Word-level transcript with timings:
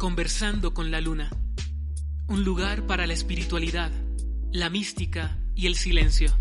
Conversando 0.00 0.72
con 0.72 0.90
la 0.90 0.98
Luna. 1.02 1.28
Un 2.26 2.42
lugar 2.42 2.86
para 2.86 3.06
la 3.06 3.12
espiritualidad, 3.12 3.90
la 4.50 4.70
mística 4.70 5.36
y 5.54 5.66
el 5.66 5.74
silencio. 5.74 6.32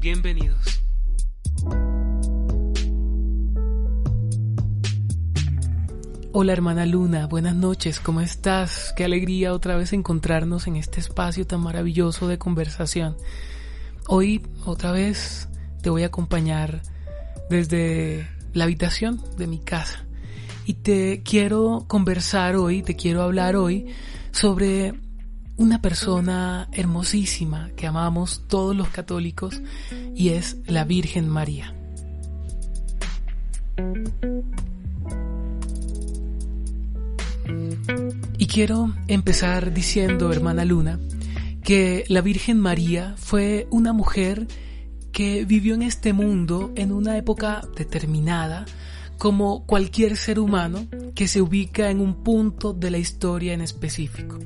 Bienvenidos. 0.00 0.82
Hola 6.32 6.52
hermana 6.52 6.86
Luna, 6.86 7.28
buenas 7.28 7.54
noches, 7.54 8.00
¿cómo 8.00 8.20
estás? 8.20 8.92
Qué 8.96 9.04
alegría 9.04 9.54
otra 9.54 9.76
vez 9.76 9.92
encontrarnos 9.92 10.66
en 10.66 10.74
este 10.74 10.98
espacio 10.98 11.46
tan 11.46 11.60
maravilloso 11.60 12.26
de 12.26 12.38
conversación. 12.38 13.16
Hoy 14.08 14.44
otra 14.64 14.90
vez 14.90 15.48
te 15.82 15.90
voy 15.90 16.02
a 16.02 16.06
acompañar 16.06 16.82
desde 17.48 18.28
la 18.52 18.64
habitación 18.64 19.22
de 19.38 19.46
mi 19.46 19.60
casa 19.60 20.04
y 20.66 20.74
te 20.74 21.22
quiero 21.22 21.84
conversar 21.86 22.56
hoy, 22.56 22.82
te 22.82 22.96
quiero 22.96 23.22
hablar 23.22 23.56
hoy 23.56 23.86
sobre 24.30 24.94
una 25.56 25.80
persona 25.80 26.68
hermosísima 26.72 27.70
que 27.76 27.86
amamos 27.86 28.44
todos 28.48 28.74
los 28.74 28.88
católicos 28.88 29.60
y 30.14 30.30
es 30.30 30.56
la 30.66 30.84
Virgen 30.84 31.28
María. 31.28 31.74
Y 38.38 38.46
quiero 38.46 38.94
empezar 39.08 39.72
diciendo, 39.72 40.32
hermana 40.32 40.64
Luna, 40.64 40.98
que 41.62 42.04
la 42.08 42.20
Virgen 42.20 42.58
María 42.58 43.14
fue 43.16 43.66
una 43.70 43.92
mujer 43.92 44.46
que 45.12 45.44
vivió 45.44 45.74
en 45.74 45.82
este 45.82 46.12
mundo 46.12 46.72
en 46.74 46.92
una 46.92 47.16
época 47.16 47.62
determinada, 47.76 48.66
como 49.18 49.64
cualquier 49.66 50.16
ser 50.16 50.38
humano 50.38 50.86
que 51.14 51.28
se 51.28 51.40
ubica 51.40 51.90
en 51.90 52.00
un 52.00 52.22
punto 52.22 52.72
de 52.72 52.90
la 52.90 52.98
historia 52.98 53.52
en 53.52 53.60
específico. 53.60 54.38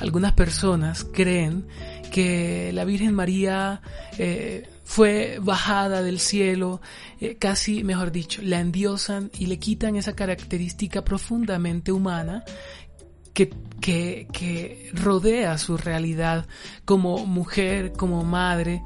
Algunas 0.00 0.32
personas 0.32 1.04
creen 1.04 1.66
que 2.10 2.70
la 2.72 2.84
Virgen 2.84 3.14
María 3.14 3.82
eh, 4.18 4.68
fue 4.84 5.38
bajada 5.42 6.02
del 6.02 6.20
cielo, 6.20 6.80
eh, 7.20 7.36
casi, 7.36 7.84
mejor 7.84 8.12
dicho, 8.12 8.40
la 8.42 8.60
endiosan 8.60 9.30
y 9.38 9.46
le 9.46 9.58
quitan 9.58 9.96
esa 9.96 10.14
característica 10.14 11.04
profundamente 11.04 11.92
humana 11.92 12.44
que, 13.34 13.50
que, 13.80 14.28
que 14.32 14.90
rodea 14.94 15.58
su 15.58 15.76
realidad 15.76 16.46
como 16.84 17.26
mujer, 17.26 17.92
como 17.92 18.24
madre, 18.24 18.82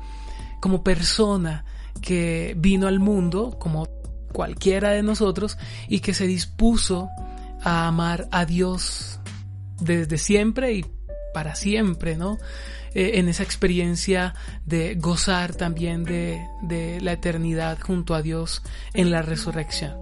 como 0.60 0.82
persona 0.82 1.64
que 2.00 2.54
vino 2.58 2.88
al 2.88 2.98
mundo, 2.98 3.56
como 3.58 3.86
cualquiera 4.32 4.90
de 4.90 5.02
nosotros, 5.02 5.58
y 5.88 6.00
que 6.00 6.14
se 6.14 6.26
dispuso 6.26 7.08
a 7.62 7.86
amar 7.86 8.28
a 8.30 8.44
Dios 8.44 9.20
desde 9.80 10.18
siempre 10.18 10.72
y 10.72 10.86
para 11.34 11.54
siempre, 11.54 12.16
¿no? 12.16 12.38
Eh, 12.94 13.12
en 13.14 13.28
esa 13.28 13.44
experiencia 13.44 14.34
de 14.66 14.96
gozar 14.96 15.54
también 15.54 16.02
de, 16.04 16.40
de 16.62 17.00
la 17.00 17.12
eternidad 17.12 17.78
junto 17.80 18.14
a 18.14 18.22
Dios 18.22 18.62
en 18.94 19.10
la 19.10 19.22
resurrección. 19.22 19.96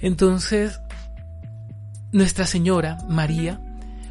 Entonces, 0.00 0.80
Nuestra 2.12 2.46
Señora 2.46 2.98
María 3.08 3.58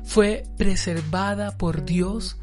fue 0.04 0.44
preservada 0.58 1.52
por 1.52 1.86
Dios 1.86 2.38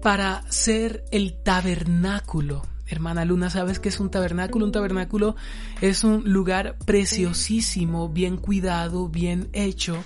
para 0.00 0.44
ser 0.50 1.04
el 1.10 1.34
tabernáculo. 1.42 2.62
Hermana 2.88 3.24
Luna, 3.24 3.50
¿sabes 3.50 3.80
qué 3.80 3.88
es 3.88 4.00
un 4.00 4.10
tabernáculo? 4.10 4.64
Un 4.64 4.72
tabernáculo 4.72 5.36
es 5.80 6.04
un 6.04 6.32
lugar 6.32 6.76
preciosísimo, 6.84 8.08
bien 8.08 8.36
cuidado, 8.36 9.08
bien 9.08 9.48
hecho, 9.52 10.04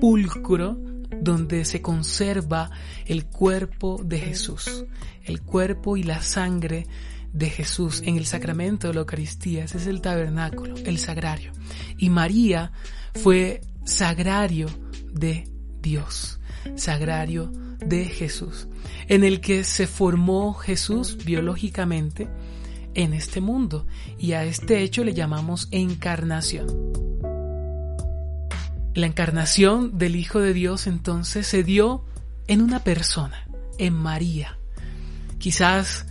pulcro, 0.00 0.76
donde 1.20 1.64
se 1.64 1.82
conserva 1.82 2.70
el 3.06 3.26
cuerpo 3.26 4.00
de 4.04 4.18
Jesús, 4.18 4.84
el 5.24 5.42
cuerpo 5.42 5.96
y 5.96 6.02
la 6.02 6.22
sangre 6.22 6.86
de 7.32 7.48
Jesús 7.48 8.02
en 8.04 8.16
el 8.16 8.26
sacramento 8.26 8.88
de 8.88 8.94
la 8.94 9.00
Eucaristía. 9.00 9.64
Ese 9.64 9.78
es 9.78 9.86
el 9.86 10.00
tabernáculo, 10.00 10.74
el 10.76 10.98
sagrario. 10.98 11.52
Y 11.96 12.10
María 12.10 12.72
fue 13.14 13.60
sagrario 13.84 14.68
de 15.12 15.44
Dios, 15.80 16.40
sagrario 16.76 17.50
de 17.84 18.04
Jesús, 18.04 18.68
en 19.08 19.24
el 19.24 19.40
que 19.40 19.64
se 19.64 19.86
formó 19.86 20.54
Jesús 20.54 21.16
biológicamente 21.24 22.28
en 22.94 23.14
este 23.14 23.40
mundo 23.40 23.86
y 24.18 24.32
a 24.32 24.44
este 24.44 24.82
hecho 24.82 25.04
le 25.04 25.14
llamamos 25.14 25.68
encarnación. 25.70 26.66
La 28.94 29.06
encarnación 29.06 29.98
del 29.98 30.16
Hijo 30.16 30.40
de 30.40 30.52
Dios 30.52 30.86
entonces 30.86 31.46
se 31.46 31.62
dio 31.62 32.04
en 32.48 32.60
una 32.60 32.82
persona, 32.82 33.46
en 33.78 33.94
María. 33.94 34.58
Quizás 35.38 36.06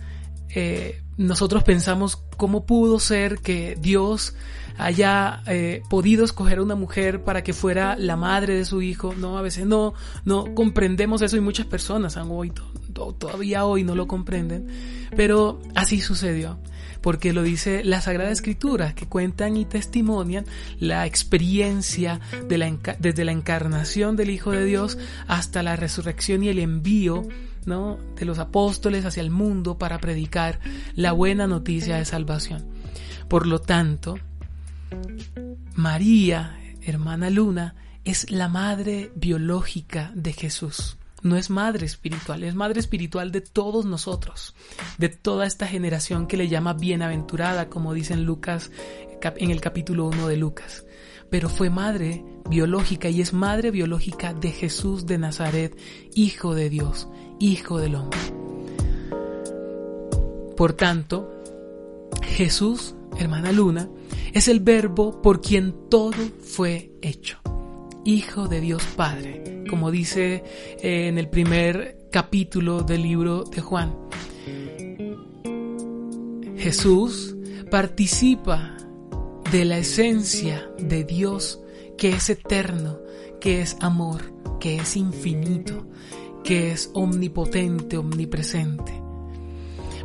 eh, 0.48 1.02
nosotros 1.16 1.62
pensamos 1.62 2.24
cómo 2.40 2.64
pudo 2.64 2.98
ser 3.00 3.40
que 3.40 3.76
Dios 3.78 4.34
haya 4.78 5.42
eh, 5.46 5.82
podido 5.90 6.24
escoger 6.24 6.56
a 6.56 6.62
una 6.62 6.74
mujer 6.74 7.22
para 7.22 7.44
que 7.44 7.52
fuera 7.52 7.96
la 7.96 8.16
madre 8.16 8.54
de 8.54 8.64
su 8.64 8.80
hijo. 8.80 9.14
No, 9.14 9.36
a 9.36 9.42
veces 9.42 9.66
no, 9.66 9.92
no 10.24 10.54
comprendemos 10.54 11.20
eso 11.20 11.36
y 11.36 11.40
muchas 11.40 11.66
personas 11.66 12.16
han 12.16 12.30
hoy, 12.30 12.50
todavía 12.94 13.66
hoy 13.66 13.84
no 13.84 13.94
lo 13.94 14.08
comprenden. 14.08 14.68
Pero 15.14 15.60
así 15.74 16.00
sucedió 16.00 16.58
porque 17.02 17.34
lo 17.34 17.42
dice 17.42 17.84
la 17.84 18.00
Sagrada 18.00 18.30
Escritura, 18.30 18.94
que 18.94 19.06
cuentan 19.06 19.58
y 19.58 19.66
testimonian 19.66 20.46
la 20.78 21.04
experiencia 21.04 22.20
desde 22.48 23.24
la 23.26 23.32
encarnación 23.32 24.16
del 24.16 24.30
Hijo 24.30 24.50
de 24.50 24.64
Dios 24.64 24.96
hasta 25.26 25.62
la 25.62 25.76
resurrección 25.76 26.42
y 26.42 26.48
el 26.48 26.58
envío 26.58 27.28
de 27.64 28.24
los 28.24 28.38
apóstoles 28.38 29.04
hacia 29.04 29.20
el 29.20 29.30
mundo 29.30 29.78
para 29.78 29.98
predicar 29.98 30.60
la 30.94 31.12
buena 31.12 31.46
noticia 31.46 31.96
de 31.96 32.04
salvación. 32.04 32.66
Por 33.28 33.46
lo 33.46 33.60
tanto, 33.60 34.18
María, 35.74 36.58
hermana 36.82 37.30
Luna, 37.30 37.74
es 38.04 38.30
la 38.30 38.48
madre 38.48 39.12
biológica 39.14 40.10
de 40.14 40.32
Jesús. 40.32 40.96
No 41.22 41.36
es 41.36 41.50
madre 41.50 41.84
espiritual, 41.84 42.44
es 42.44 42.54
madre 42.54 42.80
espiritual 42.80 43.30
de 43.30 43.42
todos 43.42 43.84
nosotros, 43.84 44.54
de 44.96 45.10
toda 45.10 45.46
esta 45.46 45.66
generación 45.66 46.26
que 46.26 46.38
le 46.38 46.48
llama 46.48 46.72
bienaventurada, 46.72 47.68
como 47.68 47.92
dice 47.92 48.16
Lucas, 48.16 48.70
en 49.22 49.50
el 49.50 49.60
capítulo 49.60 50.06
1 50.06 50.28
de 50.28 50.36
Lucas. 50.38 50.84
Pero 51.30 51.48
fue 51.48 51.70
madre 51.70 52.24
biológica 52.48 53.08
y 53.08 53.20
es 53.20 53.32
madre 53.32 53.70
biológica 53.70 54.34
de 54.34 54.50
Jesús 54.50 55.06
de 55.06 55.18
Nazaret, 55.18 55.76
Hijo 56.14 56.54
de 56.54 56.68
Dios, 56.68 57.08
Hijo 57.38 57.78
del 57.78 57.94
hombre. 57.94 58.18
Por 60.56 60.74
tanto, 60.74 61.30
Jesús, 62.22 62.94
hermana 63.18 63.52
Luna, 63.52 63.88
es 64.32 64.48
el 64.48 64.60
verbo 64.60 65.22
por 65.22 65.40
quien 65.40 65.88
todo 65.88 66.18
fue 66.42 66.92
hecho. 67.00 67.38
Hijo 68.04 68.48
de 68.48 68.60
Dios 68.60 68.82
Padre, 68.96 69.64
como 69.68 69.90
dice 69.90 70.42
eh, 70.82 71.08
en 71.08 71.18
el 71.18 71.28
primer 71.28 72.08
capítulo 72.10 72.82
del 72.82 73.02
libro 73.02 73.44
de 73.44 73.60
Juan. 73.60 73.94
Jesús 76.56 77.36
participa 77.70 78.76
de 79.52 79.64
la 79.64 79.78
esencia 79.78 80.70
de 80.78 81.02
Dios 81.04 81.60
que 81.98 82.10
es 82.10 82.30
eterno, 82.30 82.98
que 83.40 83.60
es 83.60 83.76
amor, 83.80 84.20
que 84.60 84.76
es 84.76 84.96
infinito, 84.96 85.86
que 86.44 86.72
es 86.72 86.90
omnipotente, 86.94 87.96
omnipresente. 87.96 88.92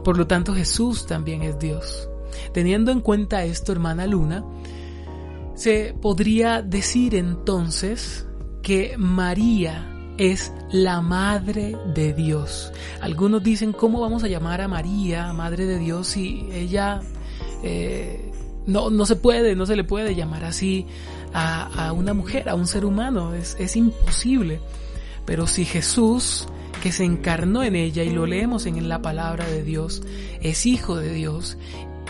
Por 0.04 0.18
lo 0.18 0.26
tanto, 0.26 0.54
Jesús 0.54 1.06
también 1.06 1.42
es 1.44 1.60
Dios. 1.60 2.10
Teniendo 2.54 2.92
en 2.92 3.02
cuenta 3.02 3.44
esto, 3.44 3.72
hermana 3.72 4.08
Luna, 4.08 4.44
se 5.54 5.96
podría 6.02 6.62
decir 6.62 7.14
entonces 7.16 8.28
que 8.62 8.96
María 8.98 9.92
es 10.18 10.52
la 10.72 11.02
Madre 11.02 11.78
de 11.94 12.14
Dios. 12.14 12.72
Algunos 13.00 13.44
dicen, 13.44 13.74
¿cómo 13.74 14.02
vamos 14.02 14.24
a 14.24 14.28
llamar 14.28 14.62
a 14.62 14.68
María, 14.68 15.32
Madre 15.34 15.66
de 15.66 15.78
Dios, 15.78 16.08
si 16.08 16.48
ella 16.52 17.02
eh, 17.64 18.32
no, 18.68 18.90
no 18.90 19.06
se 19.06 19.16
puede, 19.16 19.56
no 19.56 19.66
se 19.66 19.76
le 19.76 19.84
puede 19.84 20.16
llamar 20.16 20.46
así 20.46 20.86
a, 21.34 21.92
una 21.94 22.14
mujer, 22.14 22.50
a 22.50 22.56
un 22.56 22.68
ser 22.68 22.86
humano? 22.86 23.34
Es, 23.34 23.56
es 23.60 23.76
imposible. 23.76 24.60
Pero 25.26 25.48
si 25.48 25.66
Jesús 25.66 26.48
que 26.82 26.92
se 26.92 27.04
encarnó 27.04 27.64
en 27.64 27.76
ella 27.76 28.04
y 28.04 28.12
lo 28.12 28.26
leemos 28.26 28.66
en 28.66 28.88
la 28.88 29.02
palabra 29.02 29.48
de 29.48 29.64
Dios, 29.64 30.04
es 30.42 30.66
hijo 30.66 30.98
de 30.98 31.14
Dios 31.14 31.58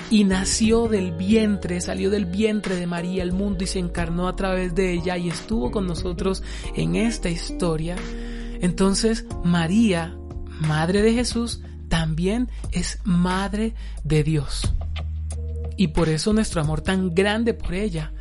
y 0.10 0.24
nació 0.24 0.88
del 0.88 1.14
vientre, 1.14 1.82
salió 1.82 2.10
del 2.10 2.26
vientre 2.26 2.76
de 2.76 2.88
María 2.88 3.24
al 3.24 3.32
mundo 3.32 3.64
y 3.64 3.68
se 3.68 3.80
encarnó 3.80 4.28
a 4.28 4.36
través 4.36 4.76
de 4.76 4.92
ella 4.92 5.18
y 5.18 5.30
estuvo 5.30 5.72
con 5.72 5.88
nosotros 5.88 6.44
en 6.76 6.96
esta 6.96 7.30
historia, 7.30 7.96
entonces 8.62 9.26
María, 9.44 10.18
madre 10.60 11.02
de 11.02 11.14
Jesús, 11.14 11.62
también 11.88 12.50
es 12.72 13.00
madre 13.04 13.74
de 14.04 14.24
Dios. 14.24 14.74
Y 15.78 15.90
por 15.90 16.10
eso 16.10 16.34
nuestro 16.34 16.62
amor 16.62 16.82
tan 16.82 17.14
grande 17.14 17.54
por 17.54 17.74
ella, 17.74 18.14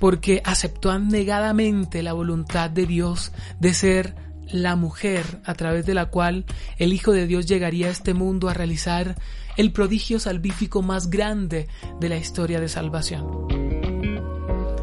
porque 0.00 0.40
aceptó 0.44 0.90
anegadamente 0.90 2.02
la 2.02 2.12
voluntad 2.12 2.70
de 2.70 2.86
Dios 2.86 3.32
de 3.60 3.74
ser 3.74 4.14
la 4.50 4.76
mujer 4.76 5.40
a 5.44 5.54
través 5.54 5.86
de 5.86 5.94
la 5.94 6.06
cual 6.06 6.44
el 6.78 6.92
Hijo 6.92 7.12
de 7.12 7.26
Dios 7.26 7.46
llegaría 7.46 7.88
a 7.88 7.90
este 7.90 8.14
mundo 8.14 8.48
a 8.48 8.54
realizar 8.54 9.16
el 9.56 9.72
prodigio 9.72 10.18
salvífico 10.18 10.82
más 10.82 11.10
grande 11.10 11.68
de 12.00 12.08
la 12.08 12.16
historia 12.16 12.60
de 12.60 12.68
salvación. 12.68 13.26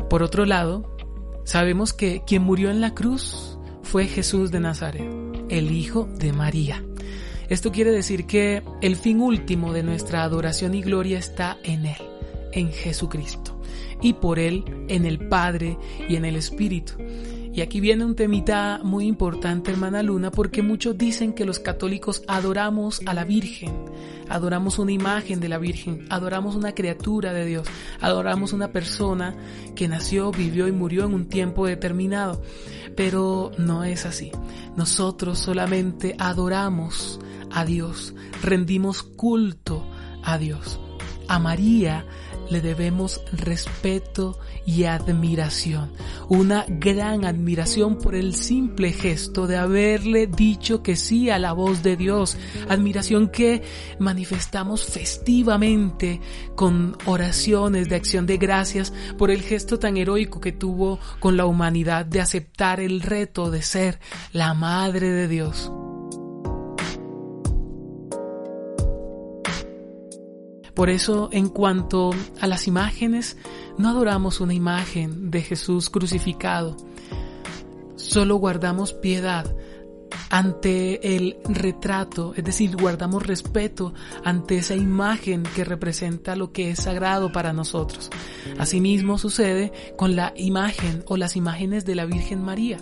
Por 0.09 0.23
otro 0.23 0.45
lado, 0.45 0.95
sabemos 1.45 1.93
que 1.93 2.23
quien 2.25 2.43
murió 2.43 2.69
en 2.69 2.81
la 2.81 2.93
cruz 2.93 3.57
fue 3.83 4.07
Jesús 4.07 4.51
de 4.51 4.59
Nazaret, 4.59 5.09
el 5.49 5.71
Hijo 5.71 6.09
de 6.17 6.33
María. 6.33 6.83
Esto 7.51 7.69
quiere 7.69 7.91
decir 7.91 8.27
que 8.27 8.63
el 8.79 8.95
fin 8.95 9.19
último 9.19 9.73
de 9.73 9.83
nuestra 9.83 10.23
adoración 10.23 10.73
y 10.73 10.81
gloria 10.81 11.19
está 11.19 11.57
en 11.63 11.85
Él, 11.85 11.97
en 12.53 12.71
Jesucristo, 12.71 13.59
y 14.01 14.13
por 14.13 14.39
Él 14.39 14.63
en 14.87 15.05
el 15.05 15.27
Padre 15.27 15.77
y 16.07 16.15
en 16.15 16.23
el 16.23 16.37
Espíritu. 16.37 16.93
Y 17.53 17.59
aquí 17.59 17.81
viene 17.81 18.05
un 18.05 18.15
temita 18.15 18.79
muy 18.81 19.05
importante, 19.05 19.69
hermana 19.69 20.01
Luna, 20.01 20.31
porque 20.31 20.61
muchos 20.61 20.97
dicen 20.97 21.33
que 21.33 21.43
los 21.43 21.59
católicos 21.59 22.23
adoramos 22.25 23.01
a 23.05 23.13
la 23.13 23.25
Virgen, 23.25 23.73
adoramos 24.29 24.79
una 24.79 24.93
imagen 24.93 25.41
de 25.41 25.49
la 25.49 25.57
Virgen, 25.57 26.05
adoramos 26.09 26.55
una 26.55 26.73
criatura 26.73 27.33
de 27.33 27.45
Dios, 27.45 27.67
adoramos 27.99 28.53
una 28.53 28.71
persona 28.71 29.35
que 29.75 29.89
nació, 29.89 30.31
vivió 30.31 30.69
y 30.69 30.71
murió 30.71 31.03
en 31.03 31.13
un 31.13 31.27
tiempo 31.27 31.67
determinado. 31.67 32.41
Pero 32.95 33.51
no 33.57 33.83
es 33.83 34.05
así. 34.05 34.31
Nosotros 34.77 35.37
solamente 35.37 36.15
adoramos 36.17 37.19
a 37.53 37.65
Dios, 37.65 38.13
rendimos 38.41 39.03
culto 39.03 39.85
a 40.23 40.37
Dios. 40.37 40.79
A 41.27 41.39
María 41.39 42.05
le 42.49 42.59
debemos 42.59 43.21
respeto 43.31 44.37
y 44.65 44.83
admiración, 44.83 45.93
una 46.27 46.65
gran 46.67 47.23
admiración 47.23 47.97
por 47.97 48.13
el 48.13 48.35
simple 48.35 48.91
gesto 48.91 49.47
de 49.47 49.55
haberle 49.55 50.27
dicho 50.27 50.83
que 50.83 50.97
sí 50.97 51.29
a 51.29 51.39
la 51.39 51.53
voz 51.53 51.81
de 51.81 51.95
Dios, 51.95 52.37
admiración 52.67 53.29
que 53.29 53.63
manifestamos 53.99 54.83
festivamente 54.83 56.19
con 56.55 56.97
oraciones 57.05 57.87
de 57.87 57.95
acción 57.95 58.25
de 58.25 58.37
gracias 58.37 58.91
por 59.17 59.31
el 59.31 59.41
gesto 59.41 59.79
tan 59.79 59.95
heroico 59.95 60.41
que 60.41 60.51
tuvo 60.51 60.99
con 61.21 61.37
la 61.37 61.45
humanidad 61.45 62.05
de 62.05 62.19
aceptar 62.19 62.81
el 62.81 63.01
reto 63.01 63.49
de 63.49 63.61
ser 63.61 63.99
la 64.33 64.53
Madre 64.53 65.09
de 65.09 65.29
Dios. 65.29 65.71
Por 70.73 70.89
eso, 70.89 71.29
en 71.31 71.49
cuanto 71.49 72.11
a 72.39 72.47
las 72.47 72.67
imágenes, 72.67 73.37
no 73.77 73.89
adoramos 73.89 74.39
una 74.39 74.53
imagen 74.53 75.31
de 75.31 75.41
Jesús 75.41 75.89
crucificado, 75.89 76.77
solo 77.95 78.35
guardamos 78.35 78.93
piedad 78.93 79.53
ante 80.29 81.15
el 81.15 81.37
retrato, 81.45 82.33
es 82.35 82.43
decir, 82.43 82.75
guardamos 82.75 83.25
respeto 83.25 83.93
ante 84.23 84.57
esa 84.57 84.75
imagen 84.75 85.43
que 85.43 85.63
representa 85.63 86.35
lo 86.35 86.51
que 86.51 86.71
es 86.71 86.79
sagrado 86.83 87.31
para 87.31 87.53
nosotros. 87.53 88.09
Asimismo 88.57 89.17
sucede 89.17 89.71
con 89.97 90.15
la 90.15 90.33
imagen 90.35 91.03
o 91.07 91.17
las 91.17 91.35
imágenes 91.35 91.85
de 91.85 91.95
la 91.95 92.05
Virgen 92.05 92.43
María. 92.43 92.77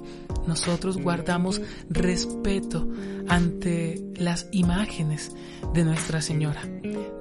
Nosotros 0.47 0.97
guardamos 0.97 1.61
respeto 1.89 2.87
ante 3.27 4.01
las 4.15 4.47
imágenes 4.51 5.31
de 5.73 5.83
Nuestra 5.83 6.21
Señora, 6.21 6.63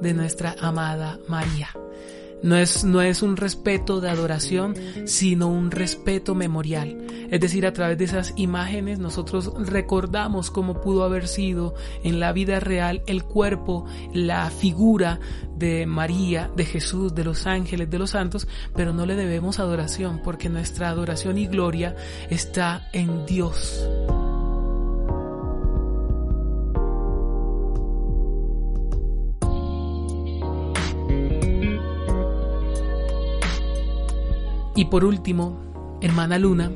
de 0.01 0.15
nuestra 0.15 0.57
amada 0.61 1.19
María. 1.29 1.69
No 2.43 2.57
es, 2.57 2.85
no 2.85 3.03
es 3.03 3.23
un 3.23 3.37
respeto 3.37 4.01
de 4.01 4.11
adoración, 4.11 4.75
sino 5.05 5.49
un 5.49 5.71
respeto 5.71 6.35
memorial. 6.35 6.97
Es 7.31 7.41
decir, 7.41 7.67
a 7.67 7.73
través 7.73 7.99
de 7.99 8.05
esas 8.05 8.33
imágenes 8.37 8.99
nosotros 8.99 9.53
recordamos 9.59 10.51
cómo 10.51 10.81
pudo 10.81 11.05
haber 11.05 11.29
sido 11.29 11.75
en 12.03 12.21
la 12.21 12.33
vida 12.33 12.59
real 12.61 13.03
el 13.07 13.25
cuerpo, 13.25 13.85
la 14.15 14.51
figura 14.51 15.21
de 15.57 15.87
María, 15.87 16.51
de 16.57 16.65
Jesús, 16.65 17.15
de 17.15 17.25
los 17.25 17.47
ángeles, 17.47 17.91
de 17.91 17.99
los 17.99 18.11
santos, 18.11 18.49
pero 18.75 18.93
no 18.93 19.05
le 19.05 19.17
debemos 19.17 19.59
adoración 19.59 20.21
porque 20.23 20.49
nuestra 20.49 20.89
adoración 20.89 21.37
y 21.39 21.47
gloria 21.47 21.97
está 22.31 22.89
en 22.93 23.27
Dios. 23.27 23.87
Y 34.79 34.85
por 34.85 35.05
último, 35.05 35.99
hermana 36.01 36.39
Luna, 36.39 36.71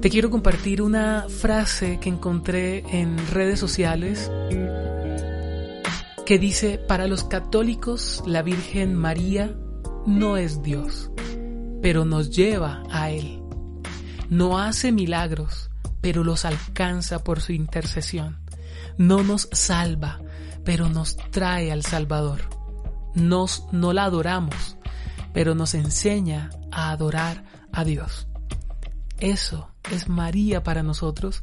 te 0.00 0.08
quiero 0.08 0.30
compartir 0.30 0.82
una 0.82 1.26
frase 1.28 1.98
que 1.98 2.08
encontré 2.08 2.84
en 2.96 3.18
redes 3.32 3.58
sociales 3.58 4.30
que 6.24 6.38
dice, 6.38 6.78
para 6.78 7.08
los 7.08 7.24
católicos 7.24 8.22
la 8.24 8.42
Virgen 8.42 8.94
María 8.94 9.52
no 10.06 10.36
es 10.36 10.62
Dios, 10.62 11.10
pero 11.82 12.04
nos 12.04 12.30
lleva 12.30 12.84
a 12.88 13.10
Él. 13.10 13.42
No 14.30 14.60
hace 14.60 14.92
milagros, 14.92 15.70
pero 16.00 16.22
los 16.22 16.44
alcanza 16.44 17.24
por 17.24 17.40
su 17.40 17.50
intercesión. 17.50 18.38
No 18.96 19.24
nos 19.24 19.48
salva, 19.50 20.20
pero 20.62 20.88
nos 20.88 21.16
trae 21.32 21.72
al 21.72 21.82
Salvador. 21.82 22.42
Nos 23.16 23.66
no 23.72 23.92
la 23.92 24.04
adoramos, 24.04 24.78
pero 25.34 25.54
nos 25.54 25.74
enseña 25.74 26.48
a 26.70 26.92
adorar 26.92 27.44
a 27.72 27.84
Dios. 27.84 28.28
Eso 29.18 29.68
es 29.92 30.08
María 30.08 30.62
para 30.62 30.82
nosotros 30.82 31.42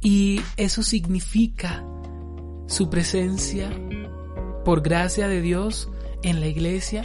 y 0.00 0.40
eso 0.56 0.82
significa 0.82 1.84
su 2.66 2.88
presencia 2.88 3.70
por 4.64 4.80
gracia 4.80 5.28
de 5.28 5.42
Dios 5.42 5.90
en 6.22 6.40
la 6.40 6.46
iglesia, 6.46 7.02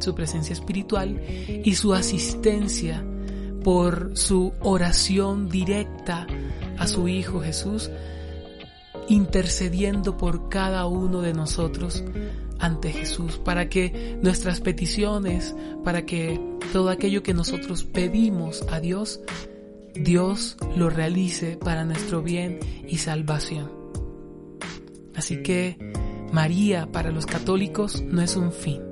su 0.00 0.14
presencia 0.14 0.54
espiritual 0.54 1.20
y 1.64 1.74
su 1.74 1.94
asistencia 1.94 3.04
por 3.62 4.16
su 4.16 4.52
oración 4.60 5.48
directa 5.48 6.26
a 6.78 6.86
su 6.86 7.06
Hijo 7.08 7.40
Jesús, 7.40 7.90
intercediendo 9.08 10.16
por 10.16 10.48
cada 10.48 10.86
uno 10.86 11.20
de 11.20 11.34
nosotros 11.34 12.02
ante 12.58 12.92
Jesús, 12.92 13.38
para 13.38 13.68
que 13.68 14.18
nuestras 14.22 14.60
peticiones, 14.60 15.54
para 15.84 16.06
que 16.06 16.40
todo 16.72 16.90
aquello 16.90 17.22
que 17.22 17.34
nosotros 17.34 17.84
pedimos 17.84 18.64
a 18.70 18.80
Dios, 18.80 19.20
Dios 19.94 20.56
lo 20.76 20.90
realice 20.90 21.56
para 21.56 21.84
nuestro 21.84 22.22
bien 22.22 22.58
y 22.88 22.98
salvación. 22.98 23.70
Así 25.14 25.42
que 25.42 25.78
María 26.32 26.90
para 26.90 27.12
los 27.12 27.26
católicos 27.26 28.02
no 28.02 28.20
es 28.20 28.34
un 28.36 28.52
fin. 28.52 28.82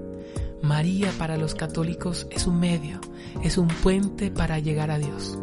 María 0.62 1.11
para 1.19 1.37
los 1.37 1.57
católicos 1.57 2.28
es 2.31 2.47
un 2.47 2.61
medio, 2.61 3.00
es 3.42 3.59
un 3.59 3.66
puente 3.66 4.31
para 4.31 4.61
llegar 4.61 4.92
a 4.92 4.99
Dios. 4.99 5.37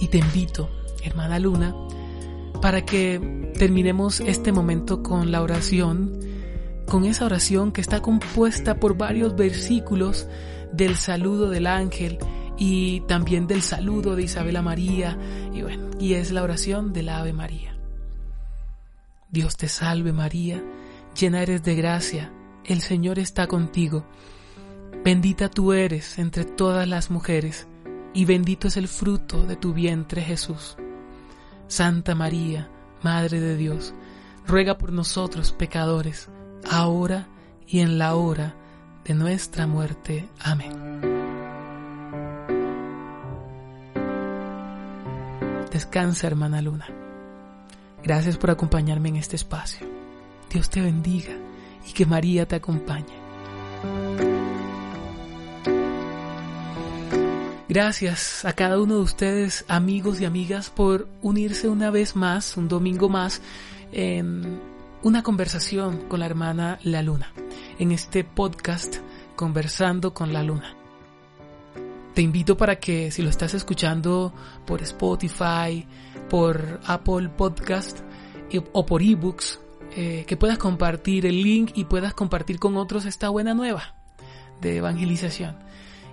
Y 0.00 0.08
te 0.08 0.18
invito, 0.18 0.68
hermana 1.04 1.38
Luna, 1.38 1.76
para 2.64 2.86
que 2.86 3.20
terminemos 3.58 4.20
este 4.20 4.50
momento 4.50 5.02
con 5.02 5.30
la 5.30 5.42
oración, 5.42 6.18
con 6.86 7.04
esa 7.04 7.26
oración 7.26 7.72
que 7.72 7.82
está 7.82 8.00
compuesta 8.00 8.80
por 8.80 8.96
varios 8.96 9.36
versículos 9.36 10.26
del 10.72 10.96
saludo 10.96 11.50
del 11.50 11.66
ángel 11.66 12.16
y 12.56 13.00
también 13.00 13.46
del 13.46 13.60
saludo 13.60 14.16
de 14.16 14.22
Isabela 14.22 14.62
María, 14.62 15.18
y 15.52 15.60
bueno, 15.60 15.90
y 16.00 16.14
es 16.14 16.32
la 16.32 16.42
oración 16.42 16.94
del 16.94 17.10
Ave 17.10 17.34
María. 17.34 17.76
Dios 19.28 19.58
te 19.58 19.68
salve 19.68 20.14
María, 20.14 20.64
llena 21.20 21.42
eres 21.42 21.64
de 21.64 21.74
gracia, 21.74 22.32
el 22.64 22.80
Señor 22.80 23.18
está 23.18 23.46
contigo, 23.46 24.06
bendita 25.04 25.50
tú 25.50 25.74
eres 25.74 26.18
entre 26.18 26.46
todas 26.46 26.88
las 26.88 27.10
mujeres, 27.10 27.68
y 28.14 28.24
bendito 28.24 28.68
es 28.68 28.78
el 28.78 28.88
fruto 28.88 29.44
de 29.44 29.56
tu 29.56 29.74
vientre 29.74 30.22
Jesús. 30.22 30.78
Santa 31.68 32.14
María, 32.14 32.68
Madre 33.02 33.40
de 33.40 33.56
Dios, 33.56 33.94
ruega 34.46 34.78
por 34.78 34.92
nosotros 34.92 35.52
pecadores, 35.52 36.28
ahora 36.70 37.28
y 37.66 37.80
en 37.80 37.98
la 37.98 38.14
hora 38.14 38.54
de 39.04 39.14
nuestra 39.14 39.66
muerte. 39.66 40.28
Amén. 40.40 41.00
Descansa, 45.70 46.26
hermana 46.26 46.62
Luna. 46.62 46.86
Gracias 48.02 48.36
por 48.36 48.50
acompañarme 48.50 49.08
en 49.08 49.16
este 49.16 49.36
espacio. 49.36 49.86
Dios 50.50 50.70
te 50.70 50.80
bendiga 50.80 51.32
y 51.88 51.92
que 51.92 52.06
María 52.06 52.46
te 52.46 52.56
acompañe. 52.56 54.33
Gracias 57.74 58.44
a 58.44 58.52
cada 58.52 58.80
uno 58.80 58.98
de 58.98 59.00
ustedes, 59.00 59.64
amigos 59.66 60.20
y 60.20 60.24
amigas, 60.24 60.70
por 60.70 61.08
unirse 61.22 61.68
una 61.68 61.90
vez 61.90 62.14
más, 62.14 62.56
un 62.56 62.68
domingo 62.68 63.08
más, 63.08 63.42
en 63.90 64.60
una 65.02 65.24
conversación 65.24 66.06
con 66.06 66.20
la 66.20 66.26
hermana 66.26 66.78
La 66.84 67.02
Luna, 67.02 67.32
en 67.80 67.90
este 67.90 68.22
podcast 68.22 68.98
Conversando 69.34 70.14
con 70.14 70.32
la 70.32 70.44
Luna. 70.44 70.76
Te 72.14 72.22
invito 72.22 72.56
para 72.56 72.76
que 72.76 73.10
si 73.10 73.22
lo 73.22 73.28
estás 73.28 73.54
escuchando 73.54 74.32
por 74.66 74.80
Spotify, 74.82 75.84
por 76.30 76.78
Apple 76.86 77.28
Podcast 77.30 78.02
o 78.72 78.86
por 78.86 79.02
ebooks, 79.02 79.58
eh, 79.96 80.24
que 80.28 80.36
puedas 80.36 80.58
compartir 80.58 81.26
el 81.26 81.42
link 81.42 81.72
y 81.74 81.86
puedas 81.86 82.14
compartir 82.14 82.60
con 82.60 82.76
otros 82.76 83.04
esta 83.04 83.30
buena 83.30 83.52
nueva 83.52 83.96
de 84.60 84.76
evangelización. 84.76 85.63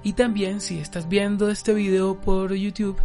Y 0.03 0.13
también 0.13 0.61
si 0.61 0.79
estás 0.79 1.07
viendo 1.07 1.49
este 1.49 1.73
video 1.73 2.19
por 2.19 2.53
YouTube, 2.53 2.97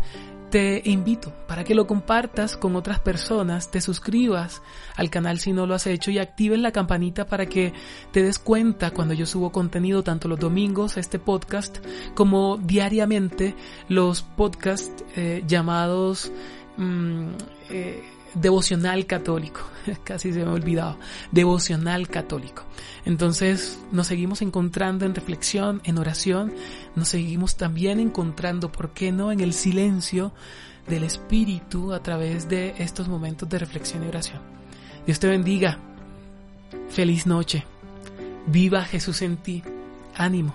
te 0.51 0.81
invito 0.85 1.33
para 1.49 1.65
que 1.65 1.75
lo 1.75 1.87
compartas 1.87 2.57
con 2.57 2.77
otras 2.77 3.01
personas, 3.01 3.71
te 3.71 3.81
suscribas 3.81 4.63
al 4.95 5.11
canal 5.11 5.39
si 5.39 5.53
no 5.53 5.67
lo 5.67 5.75
has 5.75 5.87
hecho 5.87 6.11
y 6.11 6.19
actives 6.19 6.61
la 6.61 6.73
campanita 6.73 7.27
para 7.27 7.47
que 7.47 7.73
te 8.13 8.23
des 8.23 8.39
cuenta 8.39 8.93
cuando 8.93 9.13
yo 9.13 9.27
subo 9.27 9.51
contenido 9.51 10.03
tanto 10.03 10.29
los 10.29 10.39
domingos, 10.39 10.97
este 10.97 11.19
podcast, 11.19 11.79
como 12.15 12.59
diariamente 12.59 13.55
los 13.89 14.23
podcasts 14.23 15.05
eh, 15.17 15.43
llamados... 15.47 16.33
Mm, 16.77 17.29
eh, 17.71 18.16
devocional 18.41 19.07
católico, 19.07 19.61
casi 20.05 20.33
se 20.33 20.41
me 20.41 20.51
ha 20.51 20.53
olvidado, 20.53 20.99
devocional 21.33 22.09
católico. 22.09 22.65
Entonces 23.05 23.79
nos 23.93 24.07
seguimos 24.07 24.43
encontrando 24.43 25.05
en 25.05 25.15
reflexión, 25.15 25.81
en 25.85 25.99
oración, 25.99 26.53
nos 26.95 27.09
seguimos 27.09 27.57
también 27.57 28.01
encontrando, 28.01 28.71
¿por 28.71 28.91
qué 28.91 29.13
no?, 29.13 29.33
en 29.33 29.41
el 29.41 29.53
silencio 29.53 30.33
del 30.87 31.05
Espíritu 31.05 31.93
a 31.93 32.03
través 32.03 32.49
de 32.49 32.75
estos 32.79 33.09
momentos 33.09 33.49
de 33.49 33.59
reflexión 33.59 34.05
y 34.05 34.09
oración. 34.09 34.41
Dios 35.05 35.19
te 35.19 35.29
bendiga. 35.29 35.79
Feliz 36.89 37.27
noche. 37.27 37.65
Viva 38.47 38.85
Jesús 38.85 39.23
en 39.23 39.37
ti. 39.37 39.63
Ánimo. 40.15 40.55